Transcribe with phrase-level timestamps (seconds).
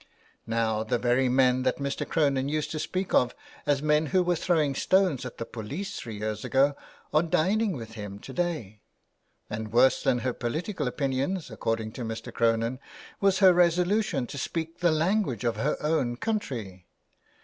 [0.47, 2.09] "Now the very men that Mr.
[2.09, 3.35] Cronin used to speak of
[3.67, 6.73] as men who were throwing stones at the police three years ago
[7.13, 8.81] are dining with him to day,"
[9.47, 12.33] and worse than her political opinions, according to Mr.
[12.33, 12.79] Cronin,
[13.19, 16.87] was her resolution to speak the lan guage of her own country.